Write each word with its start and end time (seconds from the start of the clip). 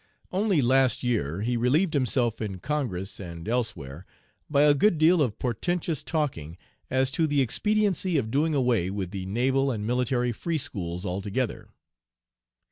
Only 0.31 0.63
last 0.63 1.03
year 1.03 1.41
he 1.41 1.55
relieved 1.55 1.93
himself 1.93 2.41
in 2.41 2.57
Congress 2.57 3.19
and 3.19 3.47
elsewhere 3.47 4.07
by 4.49 4.63
a 4.63 4.73
good 4.73 4.97
deal 4.97 5.21
of 5.21 5.37
portentous 5.37 6.01
talking 6.03 6.57
as 6.89 7.11
to 7.11 7.27
the 7.27 7.39
expediency 7.39 8.17
of 8.17 8.31
doing 8.31 8.55
away 8.55 8.89
with 8.89 9.11
the 9.11 9.27
naval 9.27 9.69
and 9.69 9.85
military 9.85 10.31
free 10.31 10.57
schools 10.57 11.05
altogether. 11.05 11.69